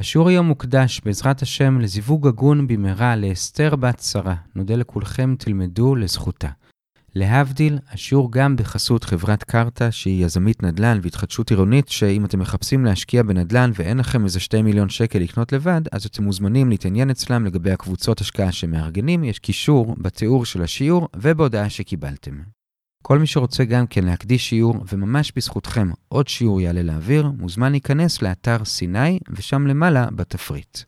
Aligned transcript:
השיעור 0.00 0.28
היום 0.28 0.46
מוקדש, 0.46 1.00
בעזרת 1.04 1.42
השם, 1.42 1.80
לזיווג 1.80 2.26
הגון 2.26 2.66
במהרה 2.66 3.16
לאסתר 3.16 3.76
בת 3.76 4.00
שרה. 4.00 4.34
נודה 4.54 4.76
לכולכם, 4.76 5.34
תלמדו 5.38 5.94
לזכותה. 5.94 6.48
להבדיל, 7.14 7.78
השיעור 7.92 8.32
גם 8.32 8.56
בחסות 8.56 9.04
חברת 9.04 9.44
קרתא, 9.44 9.90
שהיא 9.90 10.24
יזמית 10.24 10.62
נדל"ן 10.62 10.98
והתחדשות 11.02 11.50
עירונית, 11.50 11.88
שאם 11.88 12.24
אתם 12.24 12.38
מחפשים 12.38 12.84
להשקיע 12.84 13.22
בנדל"ן 13.22 13.70
ואין 13.74 13.98
לכם 13.98 14.24
איזה 14.24 14.40
2 14.40 14.64
מיליון 14.64 14.88
שקל 14.88 15.18
לקנות 15.18 15.52
לבד, 15.52 15.80
אז 15.92 16.06
אתם 16.06 16.24
מוזמנים 16.24 16.70
להתעניין 16.70 17.10
אצלם 17.10 17.46
לגבי 17.46 17.70
הקבוצות 17.70 18.20
השקעה 18.20 18.52
שמארגנים, 18.52 19.24
יש 19.24 19.38
קישור 19.38 19.96
בתיאור 19.98 20.44
של 20.44 20.62
השיעור 20.62 21.08
ובהודעה 21.16 21.70
שקיבלתם. 21.70 22.57
כל 23.08 23.18
מי 23.18 23.26
שרוצה 23.26 23.64
גם 23.64 23.86
כן 23.86 24.04
להקדיש 24.04 24.48
שיעור, 24.48 24.74
וממש 24.92 25.32
בזכותכם 25.36 25.90
עוד 26.08 26.28
שיעור 26.28 26.60
יעלה 26.60 26.82
לאוויר, 26.82 27.30
מוזמן 27.38 27.70
להיכנס 27.70 28.22
לאתר 28.22 28.64
סיני, 28.64 29.18
ושם 29.30 29.66
למעלה 29.66 30.10
בתפריט. 30.10 30.78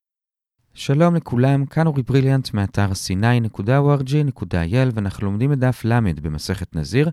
שלום 0.75 1.14
לכולם, 1.14 1.66
כאן 1.66 1.87
אורי 1.87 2.02
בריליאנט 2.02 2.55
מאתר 2.55 2.87
sny.org.il 2.92 4.91
ואנחנו 4.95 5.27
לומדים 5.27 5.52
את 5.52 5.59
דף 5.59 5.84
ל' 5.84 6.01
במסכת 6.23 6.77
נזיר. 6.77 7.11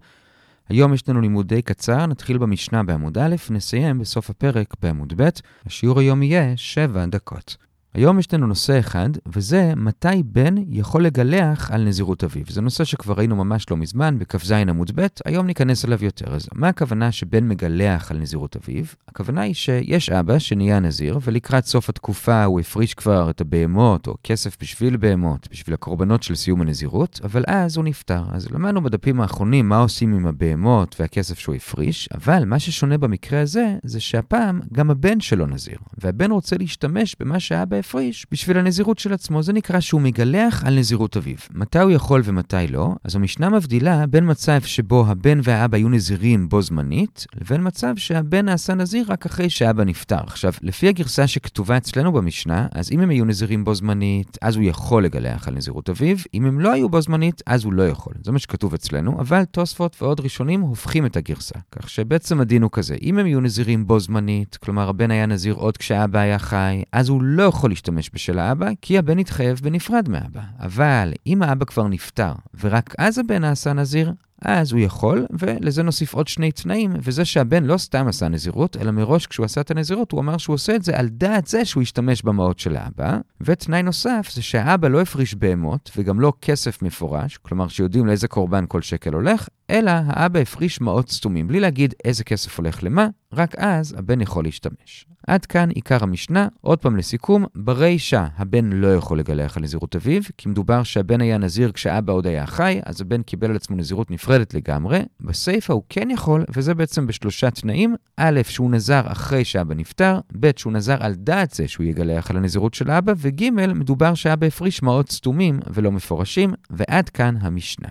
היום 0.69 0.93
יש 0.93 1.09
לנו 1.09 1.21
לימוד 1.21 1.47
די 1.47 1.61
קצר, 1.61 2.05
נתחיל 2.05 2.37
במשנה 2.37 2.83
בעמוד 2.83 3.17
א', 3.17 3.35
נסיים 3.49 3.99
בסוף 3.99 4.29
הפרק 4.29 4.73
בעמוד 4.81 5.13
ב'. 5.17 5.29
השיעור 5.65 5.99
היום 5.99 6.23
יהיה 6.23 6.57
7 6.57 7.05
דקות. 7.05 7.66
היום 7.97 8.19
יש 8.19 8.33
לנו 8.33 8.47
נושא 8.47 8.79
אחד, 8.79 9.09
וזה 9.27 9.73
מתי 9.75 10.23
בן 10.25 10.55
יכול 10.69 11.05
לגלח 11.05 11.71
על 11.71 11.83
נזירות 11.83 12.23
אביו. 12.23 12.43
זה 12.49 12.61
נושא 12.61 12.83
שכבר 12.83 13.13
ראינו 13.17 13.35
ממש 13.35 13.69
לא 13.71 13.77
מזמן, 13.77 14.19
בכ"ז 14.19 14.51
עמוד 14.51 14.91
ב', 14.95 15.07
היום 15.25 15.45
ניכנס 15.45 15.85
אליו 15.85 16.05
יותר. 16.05 16.35
אז 16.35 16.49
מה 16.55 16.67
הכוונה 16.67 17.11
שבן 17.11 17.47
מגלח 17.47 18.11
על 18.11 18.17
נזירות 18.17 18.55
אביו? 18.55 18.83
הכוונה 19.07 19.41
היא 19.41 19.53
שיש 19.53 20.09
אבא 20.09 20.39
שנהיה 20.39 20.79
נזיר, 20.79 21.19
ולקראת 21.21 21.65
סוף 21.65 21.89
התקופה 21.89 22.43
הוא 22.43 22.59
הפריש 22.59 22.93
כבר 22.93 23.29
את 23.29 23.41
הבהמות, 23.41 24.07
או 24.07 24.15
כסף 24.23 24.57
בשביל 24.61 24.97
בהמות, 24.97 25.47
בשביל 25.51 25.73
הקורבנות 25.73 26.23
של 26.23 26.35
סיום 26.35 26.61
הנזירות, 26.61 27.19
אבל 27.23 27.43
אז 27.47 27.77
הוא 27.77 27.85
נפטר. 27.85 28.23
אז 28.31 28.51
למדנו 28.51 28.83
בדפים 28.83 29.21
האחרונים 29.21 29.69
מה 29.69 29.77
עושים 29.77 30.13
עם 30.13 30.27
הבהמות 30.27 30.95
והכסף 30.99 31.39
שהוא 31.39 31.55
הפריש, 31.55 32.09
אבל 32.13 32.45
מה 32.45 32.59
ששונה 32.59 32.97
במקרה 32.97 33.41
הזה, 33.41 33.75
זה 33.83 33.99
שהפעם 33.99 34.59
גם 34.73 34.91
הבן 34.91 35.19
שלו 35.19 35.47
נזיר, 35.47 35.77
והבן 35.97 36.31
רוצה 36.31 36.57
להשתמש 36.57 37.15
במה 37.19 37.39
שאבא 37.39 37.86
הפריש 37.87 38.25
בשביל 38.31 38.57
הנזירות 38.57 38.99
של 38.99 39.13
עצמו. 39.13 39.43
זה 39.43 39.53
נקרא 39.53 39.79
שהוא 39.79 40.01
מגלח 40.01 40.63
על 40.65 40.79
נזירות 40.79 41.17
אביו. 41.17 41.35
מתי 41.53 41.79
הוא 41.79 41.91
יכול 41.91 42.21
ומתי 42.23 42.67
לא? 42.69 42.95
אז 43.03 43.15
המשנה 43.15 43.49
מבדילה 43.49 44.07
בין 44.07 44.31
מצב 44.31 44.61
שבו 44.61 45.05
הבן 45.07 45.39
והאבא 45.43 45.77
היו 45.77 45.89
נזירים 45.89 46.49
בו 46.49 46.61
זמנית, 46.61 47.25
לבין 47.35 47.67
מצב 47.67 47.93
שהבן 47.97 48.45
נעשה 48.45 48.73
נזיר 48.73 49.05
רק 49.09 49.25
אחרי 49.25 49.49
שאבא 49.49 49.83
נפטר. 49.83 50.19
עכשיו, 50.23 50.53
לפי 50.61 50.87
הגרסה 50.87 51.27
שכתובה 51.27 51.77
אצלנו 51.77 52.11
במשנה, 52.11 52.67
אז 52.71 52.91
אם 52.91 52.99
הם 52.99 53.09
היו 53.09 53.25
נזירים 53.25 53.63
בו 53.63 53.75
זמנית, 53.75 54.37
אז 54.41 54.55
הוא 54.55 54.63
יכול 54.63 55.05
לגלח 55.05 55.47
על 55.47 55.53
נזירות 55.53 55.89
אביו. 55.89 56.17
אם 56.33 56.45
הם 56.45 56.59
לא 56.59 56.73
היו 56.73 56.89
בו 56.89 57.01
זמנית, 57.01 57.41
אז 57.45 57.63
הוא 57.63 57.73
לא 57.73 57.87
יכול. 57.87 58.13
זה 58.23 58.31
מה 58.31 58.39
שכתוב 58.39 58.73
אצלנו, 58.73 59.19
אבל 59.19 59.45
תוספות 59.45 59.97
ועוד 60.01 60.19
ראשונים 60.19 60.61
הופכים 60.61 61.05
את 61.05 61.17
הגרסה. 61.17 61.59
כך 61.71 61.89
שבעצם 61.89 62.41
הדין 62.41 62.61
הוא 62.61 62.71
כזה, 62.73 62.95
אם 63.01 63.17
הם 63.17 63.25
היו 63.25 63.39
נזירים 63.39 63.87
בו 63.87 63.99
זמנית, 63.99 64.57
כלומר 64.57 64.89
הבן 64.89 65.11
היה 65.11 65.25
נזיר 65.25 65.53
עוד 65.53 65.77
כשאבא 65.77 66.19
היה 66.19 66.39
חי, 66.39 66.83
אז 66.91 67.09
הוא 67.09 67.23
לא 67.23 67.43
יכול 67.43 67.71
להשתמש 67.77 68.09
בשל 68.13 68.39
האבא, 68.39 68.69
כי 68.81 68.97
הבן 68.97 69.19
התחייב 69.19 69.59
בנפרד 69.63 70.09
מאבא. 70.09 70.41
אבל 70.59 71.13
אם 71.27 71.43
האבא 71.43 71.65
כבר 71.65 71.87
נפטר, 71.87 72.33
ורק 72.59 72.95
אז 72.97 73.17
הבן 73.17 73.41
נעשה 73.41 73.73
נזיר, 73.73 74.13
אז 74.41 74.71
הוא 74.71 74.79
יכול, 74.79 75.25
ולזה 75.39 75.83
נוסיף 75.83 76.13
עוד 76.13 76.27
שני 76.27 76.51
תנאים, 76.51 76.91
וזה 77.03 77.25
שהבן 77.25 77.63
לא 77.63 77.77
סתם 77.77 78.07
עשה 78.07 78.27
נזירות, 78.27 78.77
אלא 78.77 78.91
מראש 78.91 79.27
כשהוא 79.27 79.45
עשה 79.45 79.61
את 79.61 79.71
הנזירות, 79.71 80.11
הוא 80.11 80.19
אמר 80.19 80.37
שהוא 80.37 80.53
עושה 80.53 80.75
את 80.75 80.83
זה 80.83 80.97
על 80.99 81.07
דעת 81.07 81.47
זה 81.47 81.65
שהוא 81.65 81.83
ישתמש 81.83 82.21
במעות 82.21 82.59
של 82.59 82.75
האבא. 82.75 83.17
ותנאי 83.41 83.83
נוסף 83.83 84.29
זה 84.33 84.41
שהאבא 84.41 84.87
לא 84.87 85.01
הפריש 85.01 85.35
בהמות, 85.35 85.91
וגם 85.97 86.19
לא 86.19 86.33
כסף 86.41 86.81
מפורש, 86.81 87.37
כלומר 87.37 87.67
שיודעים 87.67 88.05
לאיזה 88.05 88.27
קורבן 88.27 88.65
כל 88.67 88.81
שקל 88.81 89.13
הולך, 89.13 89.47
אלא 89.69 89.91
האבא 89.91 90.39
הפריש 90.39 90.81
מעות 90.81 91.09
סתומים, 91.09 91.47
בלי 91.47 91.59
להגיד 91.59 91.93
איזה 92.05 92.23
כסף 92.23 92.57
הולך 92.57 92.83
למה, 92.83 93.07
רק 93.33 93.55
אז 93.55 93.95
הבן 93.97 94.21
יכול 94.21 94.43
להשתמש. 94.43 95.05
עד 95.27 95.45
כאן 95.45 95.69
עיקר 95.69 95.97
המשנה, 96.01 96.47
עוד 96.61 96.79
פעם 96.79 96.97
לסיכום, 96.97 97.45
ברישה 97.55 98.27
הבן 98.37 98.69
לא 98.73 98.95
יכול 98.95 99.19
לגלח 99.19 99.57
על 99.57 99.63
נזירות 99.63 99.95
אביו, 99.95 100.21
כי 100.37 100.49
מדובר 100.49 100.83
שהבן 100.83 101.21
היה 101.21 101.37
נזיר 101.37 101.71
כשאבא 101.71 102.13
עוד 102.13 102.27
היה 102.27 102.45
חי, 102.45 102.79
אז 102.85 103.01
הבן 103.01 103.21
קיבל 103.21 103.49
על 103.49 103.55
עצמו 103.55 103.75
נזירות 103.75 104.11
נפרדת 104.11 104.53
לגמרי. 104.53 104.99
בסיפא 105.21 105.73
הוא 105.73 105.83
כן 105.89 106.11
יכול, 106.11 106.43
וזה 106.55 106.73
בעצם 106.73 107.07
בשלושה 107.07 107.51
תנאים. 107.51 107.95
א', 108.17 108.41
שהוא 108.43 108.71
נזר 108.71 109.01
אחרי 109.05 109.45
שאבא 109.45 109.75
נפטר, 109.75 110.19
ב', 110.39 110.51
שהוא 110.57 110.73
נזר 110.73 110.97
על 110.99 111.13
דעת 111.13 111.51
זה 111.51 111.67
שהוא 111.67 111.85
יגלח 111.85 112.31
על 112.31 112.37
הנזירות 112.37 112.73
של 112.73 112.91
אבא, 112.91 113.13
וג', 113.17 113.49
מדובר 113.75 114.13
שאבא 114.13 114.47
הפריש 114.47 114.83
מעות 114.83 115.11
סתומים 115.11 115.59
ולא 115.73 115.91
מפורשים, 115.91 116.53
ועד 116.69 117.09
כאן 117.09 117.35
המשנה. 117.41 117.89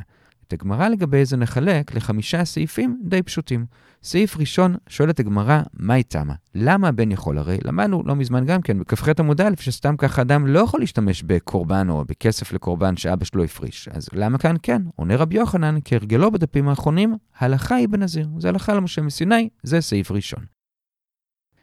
את 0.49 0.53
הגמרא 0.53 0.89
לגבי 0.89 1.25
זה 1.25 1.37
נחלק 1.37 1.95
לחמישה 1.95 2.45
סעיפים 2.45 3.01
די 3.05 3.23
פשוטים. 3.23 3.67
סעיף 4.03 4.37
ראשון, 4.37 4.77
שואלת 4.89 5.21
הגמרא, 5.21 5.63
מהי 5.75 6.03
תמה? 6.03 6.35
למה 6.55 6.89
הבן 6.89 7.13
יכול? 7.13 7.39
הרי 7.39 7.59
למדנו 7.65 8.03
לא 8.07 8.17
מזמן 8.17 8.45
גם 8.47 8.63
כן, 8.63 8.79
בכ"ח 8.79 9.09
עמוד 9.19 9.41
א', 9.41 9.51
שסתם 9.61 9.97
ככה 9.97 10.23
אדם 10.23 10.47
לא 10.47 10.61
יכול 10.61 10.81
להשתמש 10.81 11.23
בקורבן 11.23 11.89
או 11.89 12.05
בכסף 12.05 12.53
לקורבן 12.53 12.97
שאבא 12.97 13.25
שלו 13.25 13.45
הפריש. 13.45 13.89
אז 13.93 14.09
למה 14.13 14.39
כאן 14.39 14.57
כן? 14.63 14.83
עונה 14.97 15.17
רבי 15.17 15.37
יוחנן, 15.37 15.79
כהרגלו 15.85 16.31
בדפים 16.31 16.69
האחרונים, 16.69 17.17
הלכה 17.39 17.75
היא 17.75 17.89
בנזיר. 17.89 18.29
זה 18.39 18.49
הלכה 18.49 18.75
למשה 18.75 19.03
מסיני, 19.03 19.49
זה 19.63 19.81
סעיף 19.81 20.11
ראשון. 20.11 20.56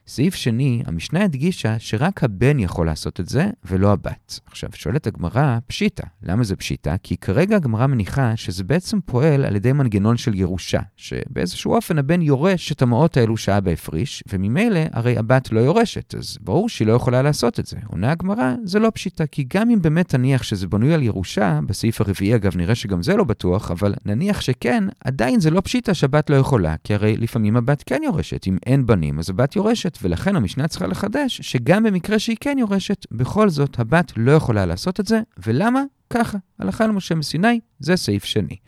סעיף 0.07 0.35
שני, 0.35 0.83
המשנה 0.85 1.23
הדגישה 1.23 1.79
שרק 1.79 2.23
הבן 2.23 2.59
יכול 2.59 2.85
לעשות 2.85 3.19
את 3.19 3.29
זה, 3.29 3.49
ולא 3.65 3.91
הבת. 3.91 4.39
עכשיו, 4.45 4.69
שואלת 4.73 5.07
הגמרא, 5.07 5.57
פשיטא. 5.67 6.03
למה 6.23 6.43
זה 6.43 6.55
פשיטא? 6.55 6.95
כי 7.03 7.17
כרגע 7.17 7.55
הגמרא 7.55 7.87
מניחה 7.87 8.35
שזה 8.35 8.63
בעצם 8.63 8.99
פועל 9.05 9.45
על 9.45 9.55
ידי 9.55 9.71
מנגנון 9.71 10.17
של 10.17 10.35
ירושה, 10.35 10.79
שבאיזשהו 10.97 11.73
אופן 11.73 11.97
הבן 11.97 12.21
יורש 12.21 12.71
את 12.71 12.81
המעות 12.81 13.17
האלו 13.17 13.37
שאבא 13.37 13.71
הפריש, 13.71 14.23
וממילא 14.33 14.79
הרי 14.91 15.17
הבת 15.17 15.51
לא 15.51 15.59
יורשת, 15.59 16.15
אז 16.15 16.37
ברור 16.41 16.69
שהיא 16.69 16.87
לא 16.87 16.93
יכולה 16.93 17.21
לעשות 17.21 17.59
את 17.59 17.65
זה. 17.65 17.77
עונה 17.87 18.11
הגמרא, 18.11 18.53
זה 18.63 18.79
לא 18.79 18.89
פשיטא, 18.93 19.25
כי 19.31 19.45
גם 19.53 19.69
אם 19.69 19.81
באמת 19.81 20.09
תניח 20.09 20.43
שזה 20.43 20.67
בנוי 20.67 20.93
על 20.93 21.03
ירושה, 21.03 21.59
בסעיף 21.65 22.01
הרביעי 22.01 22.35
אגב 22.35 22.57
נראה 22.57 22.75
שגם 22.75 23.03
זה 23.03 23.15
לא 23.15 23.23
בטוח, 23.23 23.71
אבל 23.71 23.93
נניח 24.05 24.41
שכן, 24.41 24.83
עדיין 25.05 25.39
זה 25.39 25.49
לא 25.49 25.61
פשיטא 25.61 25.93
שהבת 25.93 26.29
לא 26.29 26.35
יכולה, 26.35 26.75
כי 26.83 26.93
הרי 26.93 27.17
לפעמים 27.17 27.57
הבת 27.57 27.83
כן 27.85 28.01
יורשת. 28.03 28.47
אם 28.47 28.57
אין 28.65 28.85
בנים, 28.85 29.19
אז 29.19 29.29
הבת 29.29 29.55
יורשת. 29.55 29.92
יורשת, 29.93 30.03
ולכן 30.03 30.35
המשנה 30.35 30.67
צריכה 30.67 30.87
לחדש 30.87 31.41
שגם 31.41 31.83
במקרה 31.83 32.19
שהיא 32.19 32.37
כן 32.39 32.57
יורשת, 32.59 33.05
בכל 33.11 33.49
זאת 33.49 33.79
הבת 33.79 34.11
לא 34.17 34.31
יכולה 34.31 34.65
לעשות 34.65 34.99
את 34.99 35.07
זה, 35.07 35.21
ולמה? 35.45 35.83
ככה, 36.09 36.37
הלכה 36.59 36.87
למשה 36.87 37.15
מסיני, 37.15 37.59
זה 37.79 37.95
סעיף 37.95 38.23
שני. 38.23 38.62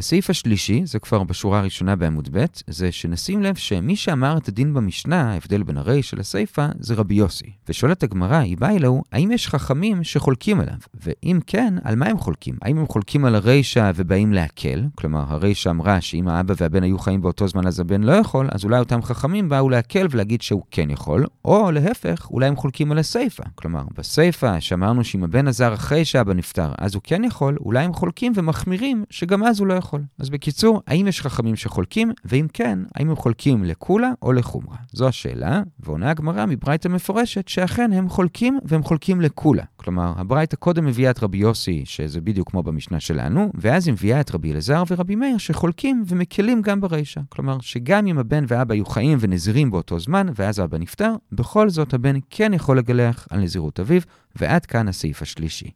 הסעיף 0.00 0.30
השלישי, 0.30 0.82
זה 0.84 0.98
כבר 0.98 1.22
בשורה 1.22 1.58
הראשונה 1.58 1.96
בעמוד 1.96 2.28
ב', 2.32 2.44
זה 2.66 2.92
שנשים 2.92 3.42
לב 3.42 3.54
שמי 3.54 3.96
שאמר 3.96 4.38
את 4.38 4.48
הדין 4.48 4.74
במשנה, 4.74 5.32
ההבדל 5.32 5.62
בין 5.62 5.76
הריש 5.76 6.14
לסיפא, 6.14 6.68
זה 6.78 6.94
רבי 6.94 7.14
יוסי. 7.14 7.50
ושואלת 7.68 8.02
הגמרא, 8.02 8.36
היא 8.36 8.56
באה 8.56 8.76
אלוהו, 8.76 9.02
האם 9.12 9.30
יש 9.30 9.48
חכמים 9.48 10.04
שחולקים 10.04 10.60
עליו? 10.60 10.74
ואם 10.94 11.40
כן, 11.46 11.74
על 11.84 11.96
מה 11.96 12.06
הם 12.06 12.18
חולקים? 12.18 12.54
האם 12.62 12.78
הם 12.78 12.86
חולקים 12.86 13.24
על 13.24 13.34
הרישא 13.34 13.92
ובאים 13.94 14.32
להקל? 14.32 14.84
כלומר, 14.94 15.24
הרישא 15.28 15.70
אמרה 15.70 16.00
שאם 16.00 16.28
האבא 16.28 16.54
והבן 16.56 16.82
היו 16.82 16.98
חיים 16.98 17.20
באותו 17.20 17.48
זמן 17.48 17.66
אז 17.66 17.80
הבן 17.80 18.02
לא 18.02 18.12
יכול, 18.12 18.48
אז 18.50 18.64
אולי 18.64 18.78
אותם 18.78 19.02
חכמים 19.02 19.48
באו 19.48 19.68
להקל 19.68 20.06
ולהגיד 20.10 20.42
שהוא 20.42 20.62
כן 20.70 20.90
יכול, 20.90 21.26
או 21.44 21.70
להפך, 21.70 22.28
אולי 22.30 22.46
הם 22.46 22.56
חולקים 22.56 22.92
על 22.92 22.98
הסיפא. 22.98 23.44
כלומר, 23.54 23.82
בסיפא, 23.98 24.60
שאמרנו 24.60 25.04
שאם 25.04 25.24
הבן 25.24 25.48
עזר 25.48 25.74
אחרי 25.74 26.04
שאבא 26.04 26.34
נפטר, 26.34 26.72
אז 26.78 26.94
הוא 26.94 27.02
כן 27.04 27.24
יכול, 27.24 27.56
אולי 27.60 27.84
הם 27.84 27.92
חולקים 27.92 28.32
ומחמירים 28.36 29.04
שגם 29.10 29.44
אז 29.44 29.60
הוא 29.60 29.66
לא 29.66 29.74
יכול. 29.74 29.89
יכול. 29.90 30.02
אז 30.18 30.30
בקיצור, 30.30 30.82
האם 30.86 31.06
יש 31.06 31.20
חכמים 31.20 31.56
שחולקים, 31.56 32.12
ואם 32.24 32.46
כן, 32.52 32.78
האם 32.94 33.10
הם 33.10 33.16
חולקים 33.16 33.64
לקולה 33.64 34.12
או 34.22 34.32
לחומרה? 34.32 34.76
זו 34.92 35.08
השאלה, 35.08 35.62
ועונה 35.80 36.10
הגמרא 36.10 36.46
מברייתא 36.46 36.88
מפורשת 36.88 37.48
שאכן 37.48 37.92
הם 37.92 38.08
חולקים 38.08 38.58
והם 38.64 38.82
חולקים 38.82 39.20
לקולה. 39.20 39.62
כלומר, 39.76 40.12
הברייתא 40.16 40.56
קודם 40.56 40.86
מביאה 40.86 41.10
את 41.10 41.22
רבי 41.22 41.38
יוסי, 41.38 41.82
שזה 41.84 42.20
בדיוק 42.20 42.50
כמו 42.50 42.62
במשנה 42.62 43.00
שלנו, 43.00 43.50
ואז 43.54 43.86
היא 43.86 43.92
מביאה 43.92 44.20
את 44.20 44.30
רבי 44.34 44.52
אלעזר 44.52 44.82
ורבי 44.90 45.16
מאיר 45.16 45.38
שחולקים 45.38 46.04
ומקלים 46.06 46.62
גם 46.62 46.80
ברישא. 46.80 47.20
כלומר, 47.28 47.60
שגם 47.60 48.06
אם 48.06 48.18
הבן 48.18 48.44
ואבא 48.48 48.74
היו 48.74 48.86
חיים 48.86 49.18
ונזירים 49.20 49.70
באותו 49.70 49.98
זמן, 49.98 50.26
ואז 50.36 50.58
האבא 50.58 50.78
נפטר, 50.78 51.14
בכל 51.32 51.70
זאת 51.70 51.94
הבן 51.94 52.16
כן 52.30 52.54
יכול 52.54 52.78
לגלח 52.78 53.26
על 53.30 53.40
נזירות 53.40 53.80
אביו, 53.80 54.00
ועד 54.36 54.66
כאן 54.66 54.88
הסעיף 54.88 55.22
השלישי. 55.22 55.70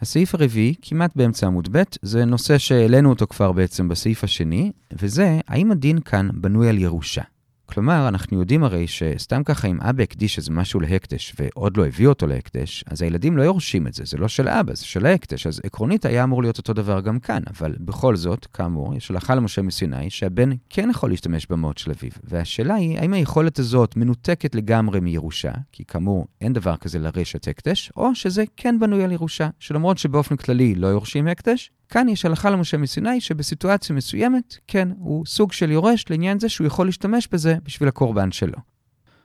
הסעיף 0.00 0.34
הרביעי, 0.34 0.74
כמעט 0.82 1.16
באמצע 1.16 1.46
עמוד 1.46 1.68
ב', 1.72 1.82
זה 2.02 2.24
נושא 2.24 2.58
שהעלינו 2.58 3.10
אותו 3.10 3.26
כבר 3.26 3.52
בעצם 3.52 3.88
בסעיף 3.88 4.24
השני, 4.24 4.72
וזה, 4.92 5.38
האם 5.48 5.72
הדין 5.72 6.00
כאן 6.00 6.28
בנוי 6.34 6.68
על 6.68 6.78
ירושה? 6.78 7.22
כלומר, 7.66 8.08
אנחנו 8.08 8.40
יודעים 8.40 8.64
הרי 8.64 8.86
שסתם 8.86 9.44
ככה 9.44 9.68
אם 9.68 9.80
אבא 9.80 10.02
הקדיש 10.02 10.38
איזה 10.38 10.50
משהו 10.50 10.80
להקדש 10.80 11.34
ועוד 11.38 11.76
לא 11.76 11.86
הביא 11.86 12.06
אותו 12.06 12.26
להקדש, 12.26 12.84
אז 12.90 13.02
הילדים 13.02 13.36
לא 13.36 13.42
יורשים 13.42 13.86
את 13.86 13.94
זה, 13.94 14.04
זה 14.06 14.18
לא 14.18 14.28
של 14.28 14.48
אבא, 14.48 14.74
זה 14.74 14.84
של 14.84 15.06
ההקדש. 15.06 15.46
אז 15.46 15.60
עקרונית 15.64 16.04
היה 16.04 16.24
אמור 16.24 16.42
להיות 16.42 16.58
אותו 16.58 16.72
דבר 16.72 17.00
גם 17.00 17.18
כאן, 17.18 17.42
אבל 17.50 17.74
בכל 17.80 18.16
זאת, 18.16 18.46
כאמור, 18.46 18.94
יש 18.94 19.10
הלכה 19.10 19.34
למשה 19.34 19.62
מסיני 19.62 20.10
שהבן 20.10 20.50
כן 20.70 20.90
יכול 20.90 21.10
להשתמש 21.10 21.46
במעות 21.50 21.78
של 21.78 21.90
אביו. 21.90 22.10
והשאלה 22.24 22.74
היא, 22.74 22.98
האם 22.98 23.12
היכולת 23.12 23.58
הזאת 23.58 23.96
מנותקת 23.96 24.54
לגמרי 24.54 25.00
מירושה, 25.00 25.52
כי 25.72 25.84
כאמור, 25.84 26.26
אין 26.40 26.52
דבר 26.52 26.76
כזה 26.76 26.98
לרשת 26.98 27.48
הקדש, 27.48 27.92
או 27.96 28.14
שזה 28.14 28.44
כן 28.56 28.78
בנוי 28.80 29.04
על 29.04 29.12
ירושה, 29.12 29.48
שלמרות 29.58 29.98
שבאופן 29.98 30.36
כללי 30.36 30.74
לא 30.74 30.86
יורשים 30.86 31.28
הקדש, 31.28 31.70
כאן 31.88 32.08
יש 32.08 32.24
הלכה 32.24 32.50
למשה 32.50 32.76
מסיני 32.76 33.20
שבסיטואציה 33.20 33.96
מסוימת, 33.96 34.56
כן, 34.66 34.88
הוא 34.98 35.26
סוג 35.26 35.52
של 35.52 35.70
יורש 35.70 36.04
לעניין 36.10 36.38
זה 36.38 36.48
שהוא 36.48 36.66
יכול 36.66 36.86
להשתמש 36.86 37.28
בזה 37.32 37.56
בשביל 37.64 37.88
הקורבן 37.88 38.32
שלו. 38.32 38.58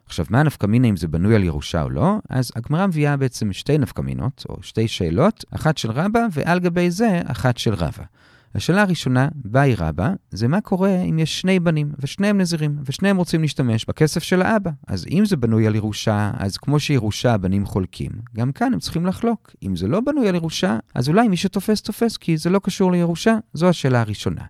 עכשיו, 0.06 0.26
מה 0.30 0.40
הנפקמינה 0.40 0.88
אם 0.88 0.98
זה 0.98 1.08
בנוי 1.08 1.36
על 1.36 1.44
ירושה 1.44 1.82
או 1.82 1.90
לא? 1.90 2.16
אז 2.30 2.52
הגמרא 2.56 2.88
מביאה 2.88 3.18
בעצם 3.18 3.54
שתי 3.54 3.78
נפקמינות, 3.78 4.46
או 4.50 4.64
שתי 4.64 4.88
שאלות, 4.88 5.46
אחת 5.52 5.78
של 5.78 5.92
רבא, 5.92 6.20
ועל 6.32 6.60
גבי 6.60 6.92
זה, 6.92 7.22
אחת 7.26 7.58
של 7.58 7.74
רבא. 7.74 8.04
השאלה 8.56 8.82
הראשונה, 8.82 9.28
באי 9.36 9.76
רבא, 9.76 10.14
זה 10.32 10.48
מה 10.48 10.62
קורה 10.62 11.02
אם 11.02 11.20
יש 11.20 11.42
שני 11.42 11.60
בנים, 11.60 11.92
ושניהם 12.00 12.42
נזירים, 12.42 12.76
ושניהם 12.86 13.18
רוצים 13.18 13.42
להשתמש 13.42 13.86
בכסף 13.86 14.24
של 14.24 14.42
האבא. 14.42 14.72
אז 14.88 15.06
אם 15.12 15.26
זה 15.26 15.38
בנוי 15.38 15.68
על 15.68 15.76
ירושה, 15.76 16.32
אז 16.38 16.58
כמו 16.58 16.80
שירושה 16.80 17.34
הבנים 17.34 17.66
חולקים, 17.66 18.12
גם 18.36 18.52
כאן 18.52 18.74
הם 18.74 18.80
צריכים 18.80 19.06
לחלוק. 19.06 19.56
אם 19.64 19.76
זה 19.76 19.88
לא 19.88 20.00
בנוי 20.00 20.30
על 20.30 20.36
ירושה, 20.36 20.78
אז 20.96 21.10
אולי 21.10 21.28
מי 21.28 21.38
שתופס 21.38 21.82
תופס, 21.82 22.18
כי 22.18 22.38
זה 22.38 22.50
לא 22.50 22.60
קשור 22.64 22.92
לירושה, 22.92 23.38
זו 23.54 23.70
השאלה 23.70 24.02
הראשונה. 24.02 24.44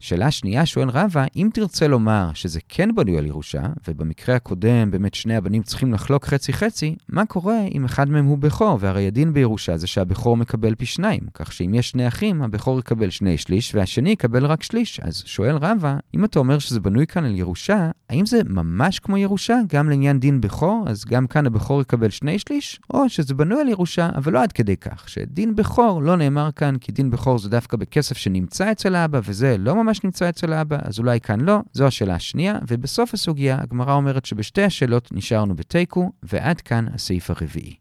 שאלה 0.00 0.30
שנייה 0.30 0.66
שואל 0.66 0.88
רבא, 0.88 1.24
אם 1.36 1.48
תרצה 1.52 1.88
לומר 1.88 2.30
שזה 2.34 2.60
כן 2.68 2.94
בנוי 2.94 3.18
על 3.18 3.26
ירושה, 3.26 3.62
ובמקרה 3.88 4.36
הקודם 4.36 4.90
באמת 4.90 5.14
שני 5.14 5.36
הבנים 5.36 5.62
צריכים 5.62 5.92
לחלוק 5.92 6.26
חצי-חצי, 6.26 6.96
מה 7.08 7.26
קורה 7.26 7.60
אם 7.74 7.84
אחד 7.84 8.08
מהם 8.08 8.24
הוא 8.24 8.38
בכור, 8.38 8.78
והרי 8.80 9.06
הדין 9.06 9.32
בירושה 9.32 9.76
זה 9.76 9.86
שהבכור 9.86 10.36
מקבל 10.36 10.74
פי 10.74 10.86
שניים, 10.86 11.20
כך 11.34 11.52
שאם 11.52 11.74
יש 11.74 11.90
שני 11.90 12.08
אחים, 12.08 12.42
הבכור 12.42 12.78
יקבל 12.78 13.10
שני 13.10 13.38
שליש, 13.38 13.74
והשני 13.74 14.10
יקבל 14.10 14.46
רק 14.46 14.62
שליש. 14.62 15.00
אז 15.00 15.22
שואל 15.26 15.56
רבא, 15.56 15.96
אם 16.14 16.24
אתה 16.24 16.38
אומר 16.38 16.58
שזה 16.58 16.80
בנוי 16.80 17.06
כאן 17.06 17.24
על 17.24 17.36
ירושה, 17.36 17.90
האם 18.10 18.26
זה 18.26 18.40
ממש 18.48 18.98
כמו 18.98 19.16
ירושה, 19.16 19.56
גם 19.68 19.90
לעניין 19.90 20.20
דין 20.20 20.40
בכור, 20.40 20.84
אז 20.86 21.04
גם 21.04 21.26
כאן 21.26 21.46
הבכור 21.46 21.80
יקבל 21.80 22.10
שני 22.10 22.38
שליש, 22.38 22.80
או 22.94 23.08
שזה 23.08 23.34
בנוי 23.34 23.60
על 23.60 23.68
ירושה, 23.68 24.08
אבל 24.14 24.32
לא 24.32 24.42
עד 24.42 24.52
כדי 24.52 24.76
כך, 24.76 25.08
שדין 25.08 25.54
בכור 25.54 26.02
לא 26.02 26.16
נאמר 26.16 26.50
כאן, 26.56 26.76
כי 26.78 26.92
דין 26.92 27.10
בכור 27.10 27.38
זה 27.38 27.48
דווקא 27.48 27.76
בכסף 27.76 28.16
שנמצא 28.16 28.72
אצל 28.72 28.94
האבא, 28.94 29.20
וזה 29.24 29.56
לא 29.58 29.74
ממש 29.74 29.89
ממש 29.90 30.04
נמצא 30.04 30.28
אצל 30.28 30.52
האבא, 30.52 30.78
אז 30.82 30.98
אולי 30.98 31.20
כאן 31.20 31.40
לא, 31.40 31.58
זו 31.72 31.86
השאלה 31.86 32.14
השנייה, 32.14 32.58
ובסוף 32.68 33.14
הסוגיה 33.14 33.58
הגמרא 33.60 33.94
אומרת 33.94 34.24
שבשתי 34.24 34.62
השאלות 34.62 35.12
נשארנו 35.12 35.54
בתיקו, 35.54 36.12
ועד 36.22 36.60
כאן 36.60 36.86
הסעיף 36.94 37.30
הרביעי. 37.30 37.74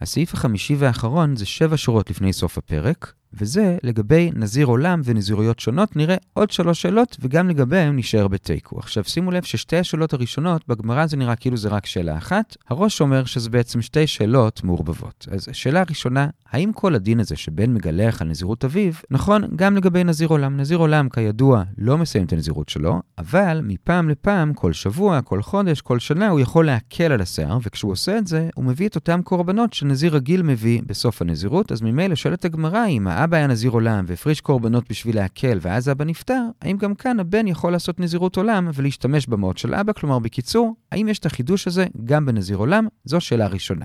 הסעיף 0.00 0.34
החמישי 0.34 0.74
והאחרון 0.74 1.36
זה 1.36 1.46
שבע 1.46 1.76
שורות 1.76 2.10
לפני 2.10 2.32
סוף 2.32 2.58
הפרק, 2.58 3.12
וזה 3.34 3.78
לגבי 3.82 4.30
נזיר 4.34 4.66
עולם 4.66 5.00
ונזירויות 5.04 5.60
שונות, 5.60 5.96
נראה 5.96 6.16
עוד 6.32 6.50
שלוש 6.50 6.82
שאלות, 6.82 7.16
וגם 7.20 7.48
לגביהם 7.48 7.96
נשאר 7.96 8.28
בתיקו. 8.28 8.78
עכשיו 8.78 9.04
שימו 9.04 9.30
לב 9.30 9.42
ששתי 9.42 9.76
השאלות 9.76 10.12
הראשונות, 10.12 10.68
בגמרא 10.68 11.06
זה 11.06 11.16
נראה 11.16 11.36
כאילו 11.36 11.56
זה 11.56 11.68
רק 11.68 11.86
שאלה 11.86 12.18
אחת, 12.18 12.56
הראש 12.68 13.00
אומר 13.00 13.24
שזה 13.24 13.50
בעצם 13.50 13.82
שתי 13.82 14.06
שאלות 14.06 14.64
מעורבבות. 14.64 15.28
אז 15.30 15.48
שאלה 15.52 15.82
ראשונה, 15.88 16.28
האם 16.50 16.72
כל 16.72 16.94
הדין 16.94 17.20
הזה 17.20 17.36
שבן 17.36 17.74
מגלח 17.74 18.22
על 18.22 18.28
נזירות 18.28 18.64
אביו, 18.64 18.92
נכון 19.10 19.42
גם 19.56 19.76
לגבי 19.76 20.04
נזיר 20.04 20.28
עולם. 20.28 20.56
נזיר 20.56 20.78
עולם, 20.78 21.08
כידוע, 21.08 21.62
לא 21.78 21.98
מסיים 21.98 22.24
את 22.24 22.32
הנזירות 22.32 22.68
שלו, 22.68 23.00
אבל 23.18 23.60
מפעם 23.64 24.08
לפעם, 24.08 24.54
כל 24.54 24.72
שבוע, 24.72 25.22
כל 25.22 25.42
חודש, 25.42 25.80
כל 25.80 25.98
שנה, 25.98 26.28
הוא 26.28 26.40
יכול 26.40 26.66
להקל 26.66 27.12
על 27.12 27.20
השיער, 27.20 27.58
וכשהוא 27.62 27.92
עושה 27.92 28.18
את 28.18 28.26
זה, 28.26 28.48
הוא 28.54 28.64
מביא 28.64 28.88
את 28.88 28.94
אותם 28.94 29.22
קורבנות 29.22 29.72
שנזיר 29.72 30.14
רגיל 30.14 30.42
מביא 30.42 30.82
בסוף 30.86 31.22
הנזירות, 31.22 31.72
אז 31.72 31.82
ממילא 31.82 32.14
שואלת 32.14 32.44
הגמרא 32.44 32.86
אם 32.86 33.08
האבא 33.22 33.36
היה 33.36 33.46
נזיר 33.46 33.70
עולם 33.70 34.04
והפריש 34.08 34.40
קורבנות 34.40 34.90
בשביל 34.90 35.16
להקל, 35.16 35.58
ואז 35.60 35.88
אבא 35.88 36.04
נפטר, 36.04 36.42
האם 36.62 36.76
גם 36.76 36.94
כאן 36.94 37.20
הבן 37.20 37.46
יכול 37.46 37.72
לעשות 37.72 38.00
נזירות 38.00 38.36
עולם 38.36 38.70
ולהשתמש 38.74 39.26
במעות 39.26 39.58
של 39.58 39.74
אבא? 39.74 39.92
כלומר, 39.92 40.18
בקיצור, 40.18 40.74
האם 40.92 41.08
יש 41.08 41.18
את 41.18 41.26
החידוש 41.26 41.66
הזה 41.66 41.86
גם 42.04 42.26
בנזיר 42.26 42.56
עולם? 42.56 42.86
זו 43.04 43.20
שאלה 43.20 43.46
ראשונה. 43.46 43.84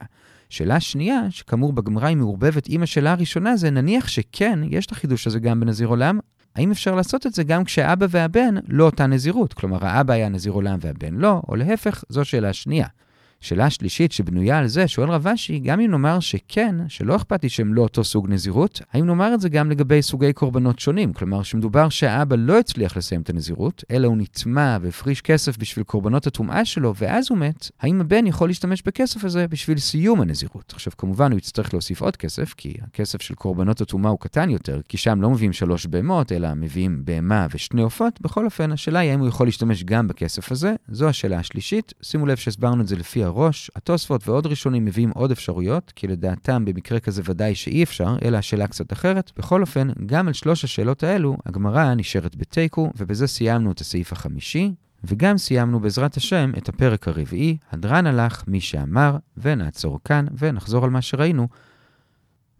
שאלה 0.49 0.79
שנייה, 0.79 1.21
שכאמור 1.29 1.73
בגמרא 1.73 2.07
היא 2.07 2.17
מעורבבת 2.17 2.65
עם 2.69 2.83
השאלה 2.83 3.11
הראשונה, 3.11 3.55
זה 3.55 3.69
נניח 3.69 4.07
שכן, 4.07 4.59
יש 4.63 4.85
את 4.85 4.91
החידוש 4.91 5.27
הזה 5.27 5.39
גם 5.39 5.59
בנזיר 5.59 5.87
עולם, 5.87 6.19
האם 6.55 6.71
אפשר 6.71 6.95
לעשות 6.95 7.27
את 7.27 7.33
זה 7.33 7.43
גם 7.43 7.63
כשאבא 7.63 8.05
והבן 8.09 8.55
לא 8.67 8.83
אותה 8.83 9.07
נזירות? 9.07 9.53
כלומר, 9.53 9.85
האבא 9.85 10.13
היה 10.13 10.29
נזיר 10.29 10.51
עולם 10.51 10.77
והבן 10.81 11.13
לא, 11.15 11.41
או 11.47 11.55
להפך, 11.55 12.03
זו 12.09 12.25
שאלה 12.25 12.53
שנייה. 12.53 12.87
שאלה 13.41 13.69
שלישית 13.69 14.11
שבנויה 14.11 14.57
על 14.57 14.67
זה, 14.67 14.87
שואל 14.87 15.09
רב 15.09 15.27
אשי, 15.27 15.59
גם 15.59 15.79
אם 15.79 15.91
נאמר 15.91 16.19
שכן, 16.19 16.75
שלא 16.87 17.15
אכפת 17.15 17.43
לי 17.43 17.49
שהם 17.49 17.73
לא 17.73 17.81
אותו 17.81 18.03
סוג 18.03 18.29
נזירות, 18.29 18.81
האם 18.93 19.05
נאמר 19.05 19.33
את 19.33 19.41
זה 19.41 19.49
גם 19.49 19.71
לגבי 19.71 20.01
סוגי 20.01 20.33
קורבנות 20.33 20.79
שונים? 20.79 21.13
כלומר, 21.13 21.43
שמדובר 21.43 21.89
שהאבא 21.89 22.35
לא 22.39 22.59
הצליח 22.59 22.97
לסיים 22.97 23.21
את 23.21 23.29
הנזירות, 23.29 23.83
אלא 23.91 24.07
הוא 24.07 24.17
נטמע 24.17 24.77
והפריש 24.81 25.21
כסף 25.21 25.57
בשביל 25.57 25.85
קורבנות 25.85 26.27
הטומאה 26.27 26.65
שלו, 26.65 26.93
ואז 26.95 27.27
הוא 27.29 27.37
מת, 27.37 27.71
האם 27.79 28.01
הבן 28.01 28.27
יכול 28.27 28.49
להשתמש 28.49 28.81
בכסף 28.85 29.25
הזה 29.25 29.47
בשביל 29.47 29.77
סיום 29.77 30.21
הנזירות? 30.21 30.73
עכשיו, 30.73 30.93
כמובן 30.97 31.31
הוא 31.31 31.37
יצטרך 31.37 31.73
להוסיף 31.73 32.01
עוד 32.01 32.17
כסף, 32.17 32.53
כי 32.57 32.73
הכסף 32.81 33.21
של 33.21 33.35
קורבנות 33.35 33.81
הטומאה 33.81 34.11
הוא 34.11 34.19
קטן 34.19 34.49
יותר, 34.49 34.81
כי 34.89 34.97
שם 34.97 35.21
לא 35.21 35.29
מביאים 35.29 35.53
שלוש 35.53 35.85
בהמות, 35.85 36.31
אלא 36.31 36.53
מביאים 36.53 37.01
בהמה 37.05 37.47
ושני 37.51 37.81
עופות. 37.81 38.21
בכל 38.21 38.45
אופן, 38.45 38.71
השאלה 38.71 38.99
היא 38.99 39.11
האם 39.11 39.19
הוא 39.19 39.27
יכול 39.27 39.47
להשתמש 39.47 39.83
גם 39.83 40.07
בכסף 40.07 40.51
הזה. 40.51 40.75
זו 40.87 41.09
השאלה 41.09 41.39
השלישית. 41.39 41.93
שימו 42.01 42.25
לב 42.25 42.37
שהסברנו 42.37 42.81
את 42.81 42.87
זה 42.87 42.95
לפי 42.95 43.23
הראש, 43.27 43.71
התוספות 43.75 44.27
ועוד 44.27 44.47
ראשונים 44.47 44.85
מביאים 44.85 45.12
עוד 45.15 45.31
אפשרויות, 45.31 45.94
כי 45.95 46.07
לדעתם 46.07 46.65
במקרה 46.65 47.00
כזה 47.00 47.21
ודאי 47.25 47.56
שאי 47.56 47.83
אפשר, 47.83 48.15
אלא 48.25 48.38
השאלה 48.38 48.68
קצת 48.68 48.94
אחרת. 48.94 49.31
בכל 49.38 49.62
אופן, 49.62 49.88
גם 50.06 50.27
על 50.27 50.33
שלוש 50.33 50.63
השאלות 50.63 51.03
האלו, 51.03 51.38
הגמרא 51.45 51.94
נשארת 51.94 52.35
בתיקו, 52.35 52.91
ובזה 52.97 53.27
סיימנו 53.27 53.71
את 53.71 53.79
הסעיף 53.79 54.12
החמישי. 54.12 54.74
וגם 55.03 55.38
סיימנו 55.38 55.79
בעזרת 55.79 56.18
השם 56.18 56.51
את 56.57 56.69
הפרק 56.69 57.07
הרביעי, 57.07 57.57
הדרן 57.71 58.07
הלך 58.07 58.44
מי 58.47 58.62
שאמר, 58.62 59.18
ונעצור 59.38 60.00
כאן 60.03 60.25
ונחזור 60.38 60.83
על 60.83 60.89
מה 60.89 61.01
שראינו. 61.01 61.47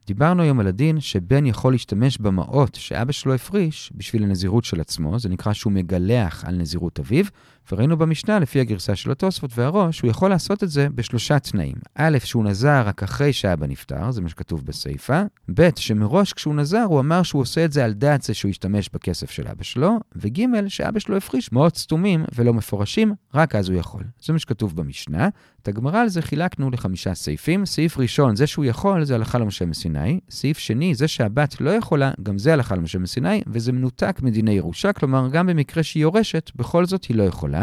דיברנו 0.08 0.44
היום 0.44 0.60
על 0.60 0.68
הדין 0.68 1.00
שבן 1.00 1.46
יכול 1.46 1.74
להשתמש 1.74 2.18
במעות 2.18 2.76
שאבא 2.76 3.12
שלו 3.12 3.34
הפריש 3.34 3.92
בשביל 3.96 4.24
הנזירות 4.24 4.64
של 4.66 4.82
עצמו, 4.82 5.20
זה 5.20 5.30
נקרא 5.30 5.54
שהוא 5.54 5.74
מגלח 5.74 6.46
על 6.46 6.56
נזירות 6.56 7.00
אביו, 7.00 7.26
וראינו 7.72 7.98
במשנה, 7.98 8.40
לפי 8.40 8.60
הגרסה 8.60 8.96
של 8.96 9.12
התוספות 9.12 9.52
והראש, 9.56 9.98
שהוא 9.98 10.10
יכול 10.10 10.30
לעשות 10.30 10.64
את 10.64 10.70
זה 10.70 10.88
בשלושה 10.96 11.40
תנאים. 11.40 11.76
א', 11.96 12.18
שהוא 12.24 12.44
נזר 12.44 12.84
רק 12.86 13.04
אחרי 13.04 13.34
שאבא 13.34 13.68
נפטר, 13.68 14.12
זה 14.12 14.22
מה 14.22 14.30
שכתוב 14.30 14.66
בסיפא. 14.66 15.24
ב', 15.54 15.70
שמראש 15.76 16.34
כשהוא 16.34 16.56
נזר, 16.56 16.84
הוא 16.84 17.00
אמר 17.00 17.24
שהוא 17.24 17.42
עושה 17.42 17.66
את 17.66 17.72
זה 17.72 17.86
על 17.86 17.94
דעת 17.94 18.22
זה 18.22 18.34
שהוא 18.34 18.50
ישתמש 18.50 18.90
בכסף 18.94 19.32
של 19.32 19.48
אבא 19.48 19.64
שלו, 19.64 20.00
וג', 20.16 20.68
שאבא 20.68 21.00
שלו 21.00 21.18
הפריש 21.18 21.52
מאות 21.52 21.78
סתומים 21.78 22.26
ולא 22.36 22.54
מפורשים, 22.54 23.14
רק 23.34 23.56
אז 23.56 23.70
הוא 23.70 23.80
יכול. 23.80 24.04
זה 24.26 24.34
מה 24.34 24.40
שכתוב 24.40 24.76
במשנה. 24.76 25.30
את 25.62 25.68
הגמרא 25.68 26.02
על 26.02 26.10
זה 26.10 26.22
חילקנו 26.22 26.72
לחמישה 26.72 27.14
סעיפים. 27.14 27.66
סעיף 27.66 27.98
ראשון, 27.98 28.36
זה 28.36 28.48
שהוא 28.48 28.66
יכול, 28.66 29.04
זה 29.04 29.16
הלכה 29.16 29.38
למשה 29.38 29.66
מסיני. 29.66 30.20
סעיף 30.30 30.58
שני, 30.58 30.96
זה 30.96 31.08
שהבת 31.08 31.62
לא 31.62 31.70
יכולה, 31.70 32.12
גם 32.24 32.38
זה 32.38 32.54
הלכה 32.54 32.76
למשה 32.76 33.00
מסיני, 33.00 33.42
וזה 33.48 33.72
מנותק 33.72 34.20
מדיני 34.22 34.52
ירושה, 34.52 34.94
כלומר, 34.94 35.28
גם 35.32 35.48
במקרה 35.48 35.84
שהיא 35.84 36.02
יורשת, 36.02 36.52
בכל 36.56 36.86
זאת 36.86 37.06
היא 37.06 37.18
לא 37.18 37.24
יכולה. 37.24 37.57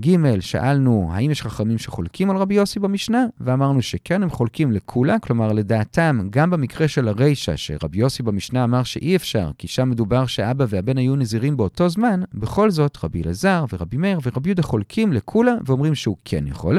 ג', 0.00 0.40
שאלנו 0.40 1.10
האם 1.12 1.30
יש 1.30 1.42
חכמים 1.42 1.78
שחולקים 1.78 2.30
על 2.30 2.36
רבי 2.36 2.54
יוסי 2.54 2.80
במשנה, 2.80 3.26
ואמרנו 3.40 3.82
שכן, 3.82 4.22
הם 4.22 4.30
חולקים 4.30 4.72
לכולה, 4.72 5.18
כלומר 5.18 5.52
לדעתם, 5.52 6.28
גם 6.30 6.50
במקרה 6.50 6.88
של 6.88 7.08
הרישא, 7.08 7.56
שרבי 7.56 7.98
יוסי 7.98 8.22
במשנה 8.22 8.64
אמר 8.64 8.82
שאי 8.82 9.16
אפשר, 9.16 9.50
כי 9.58 9.68
שם 9.68 9.90
מדובר 9.90 10.26
שאבא 10.26 10.64
והבן 10.68 10.98
היו 10.98 11.16
נזירים 11.16 11.56
באותו 11.56 11.88
זמן, 11.88 12.20
בכל 12.34 12.70
זאת 12.70 12.98
רבי 13.04 13.22
אלעזר 13.22 13.64
ורבי 13.72 13.96
מאיר 13.96 14.18
ורבי 14.22 14.48
יהודה 14.48 14.62
חולקים 14.62 15.12
לכולה 15.12 15.54
ואומרים 15.66 15.94
שהוא 15.94 16.16
כן 16.24 16.46
יכול. 16.46 16.78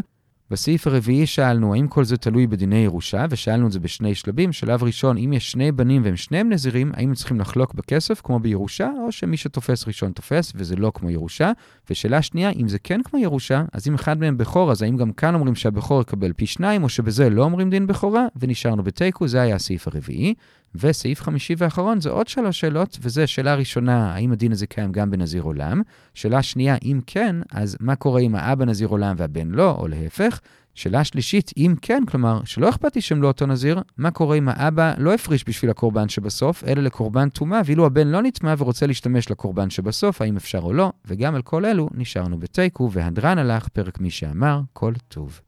בסעיף 0.51 0.87
הרביעי 0.87 1.25
שאלנו 1.25 1.73
האם 1.73 1.87
כל 1.87 2.03
זה 2.03 2.17
תלוי 2.17 2.47
בדיני 2.47 2.75
ירושה, 2.75 3.25
ושאלנו 3.29 3.67
את 3.67 3.71
זה 3.71 3.79
בשני 3.79 4.15
שלבים. 4.15 4.53
שלב 4.53 4.83
ראשון, 4.83 5.17
אם 5.17 5.33
יש 5.33 5.51
שני 5.51 5.71
בנים 5.71 6.01
והם 6.05 6.15
שניהם 6.15 6.49
נזירים, 6.49 6.91
האם 6.93 7.09
הם 7.09 7.15
צריכים 7.15 7.39
לחלוק 7.39 7.73
בכסף 7.73 8.21
כמו 8.23 8.39
בירושה, 8.39 8.91
או 9.05 9.11
שמי 9.11 9.37
שתופס 9.37 9.87
ראשון 9.87 10.11
תופס, 10.11 10.53
וזה 10.55 10.75
לא 10.75 10.91
כמו 10.95 11.09
ירושה? 11.09 11.51
ושאלה 11.89 12.21
שנייה, 12.21 12.49
אם 12.49 12.67
זה 12.67 12.79
כן 12.79 13.03
כמו 13.03 13.19
ירושה, 13.19 13.63
אז 13.73 13.87
אם 13.87 13.95
אחד 13.95 14.19
מהם 14.19 14.37
בכור, 14.37 14.71
אז 14.71 14.81
האם 14.81 14.97
גם 14.97 15.13
כאן 15.13 15.35
אומרים 15.35 15.55
שהבכור 15.55 16.01
יקבל 16.01 16.33
פי 16.33 16.45
שניים, 16.45 16.83
או 16.83 16.89
שבזה 16.89 17.29
לא 17.29 17.43
אומרים 17.43 17.69
דין 17.69 17.87
בכורה, 17.87 18.25
ונשארנו 18.35 18.83
בתיקו, 18.83 19.27
זה 19.27 19.41
היה 19.41 19.55
הסעיף 19.55 19.87
הרביעי. 19.87 20.33
וסעיף 20.75 21.21
חמישי 21.21 21.55
ואחרון 21.57 22.01
זה 22.01 22.09
עוד 22.09 22.27
שלוש 22.27 22.59
שאלות, 22.59 22.97
וזה 23.01 23.27
שאלה 23.27 23.55
ראשונה, 23.55 24.13
האם 24.13 24.31
הדין 24.31 24.51
הזה 24.51 24.67
קיים 24.67 24.91
גם 24.91 25.11
בנזיר 25.11 25.43
עולם? 25.43 25.81
שאלה 26.13 26.43
שנייה, 26.43 26.75
אם 26.83 26.99
כן, 27.07 27.35
אז 27.51 27.77
מה 27.79 27.95
קורה 27.95 28.21
אם 28.21 28.35
האבא 28.35 28.65
נזיר 28.65 28.87
עולם 28.87 29.15
והבן 29.17 29.51
לא, 29.51 29.75
או 29.79 29.87
להפך? 29.87 30.39
שאלה 30.75 31.03
שלישית, 31.03 31.51
אם 31.57 31.75
כן, 31.81 32.03
כלומר, 32.07 32.41
שלא 32.45 32.69
אכפת 32.69 32.95
לי 32.95 33.01
שהם 33.01 33.21
לא 33.21 33.27
אותו 33.27 33.45
נזיר, 33.45 33.81
מה 33.97 34.11
קורה 34.11 34.37
אם 34.37 34.49
האבא 34.49 34.93
לא 34.97 35.13
הפריש 35.13 35.43
בשביל 35.47 35.71
הקורבן 35.71 36.09
שבסוף, 36.09 36.63
אלא 36.63 36.81
לקורבן 36.81 37.29
טומאה, 37.29 37.61
ואילו 37.65 37.85
הבן 37.85 38.07
לא 38.07 38.21
נטמע 38.21 38.55
ורוצה 38.57 38.87
להשתמש 38.87 39.31
לקורבן 39.31 39.69
שבסוף, 39.69 40.21
האם 40.21 40.37
אפשר 40.37 40.59
או 40.59 40.73
לא? 40.73 40.91
וגם 41.05 41.35
על 41.35 41.41
כל 41.41 41.65
אלו 41.65 41.89
נשארנו 41.93 42.39
בתיקו, 42.39 42.91
והדרן 42.91 43.37
הלך, 43.37 43.67
פרק 43.67 43.99
מי 43.99 44.09
שאמר, 44.09 44.61
כל 44.73 44.93
טוב. 45.07 45.41